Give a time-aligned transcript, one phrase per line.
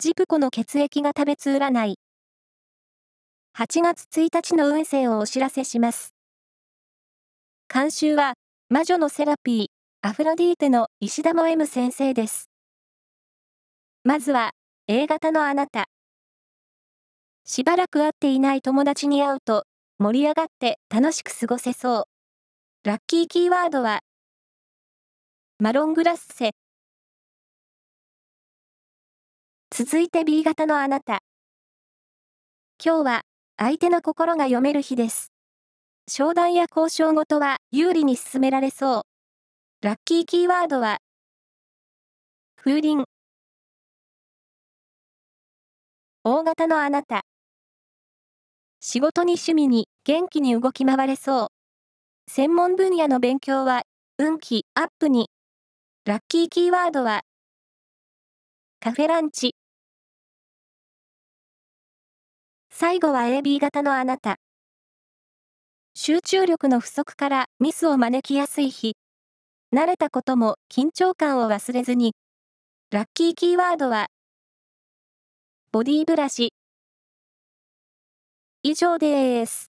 [0.00, 1.98] ジプコの血液が食べつ占い。
[3.54, 6.14] 8月1日の運勢をお知らせします。
[7.70, 8.32] 監修は、
[8.70, 9.66] 魔女のセラピー、
[10.00, 12.48] アフロディーテの石田も M 先生です。
[14.02, 14.52] まずは、
[14.86, 15.84] A 型のあなた。
[17.44, 19.64] しばらく会っていない友達に会うと、
[19.98, 21.98] 盛り上がって楽しく過ごせそ
[22.84, 22.88] う。
[22.88, 24.00] ラッキーキーワードは、
[25.58, 26.52] マロングラッセ。
[29.82, 31.20] 続いて B 型のあなた。
[32.84, 33.22] 今日は
[33.56, 35.32] 相手の心が読める日です。
[36.06, 39.02] 商談や交渉事は有利に進められそう。
[39.80, 40.98] ラッキーキーワードは、
[42.56, 43.04] 風鈴。
[46.24, 47.22] 大型のあなた。
[48.80, 51.48] 仕事に趣味に元気に動き回れそう。
[52.30, 53.84] 専門分野の勉強は
[54.18, 55.30] 運気アップに。
[56.04, 57.22] ラッキーキーワードは、
[58.80, 59.54] カフェランチ。
[62.80, 64.38] 最後は AB 型のあなた。
[65.92, 68.96] 集中力の不足からミスを招きやすい日。
[69.70, 72.14] 慣れたことも緊張感を忘れずに。
[72.90, 74.06] ラッキーキーワードは、
[75.72, 76.54] ボディブラシ。
[78.62, 79.69] 以上です。